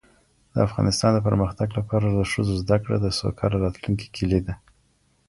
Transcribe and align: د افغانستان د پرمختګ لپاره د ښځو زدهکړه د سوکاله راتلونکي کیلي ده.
د 0.53 0.55
افغانستان 0.67 1.11
د 1.13 1.19
پرمختګ 1.27 1.69
لپاره 1.79 2.05
د 2.09 2.19
ښځو 2.31 2.53
زدهکړه 2.61 2.97
د 3.01 3.07
سوکاله 3.19 3.57
راتلونکي 3.63 4.07
کیلي 4.15 4.41
ده. 4.45 4.53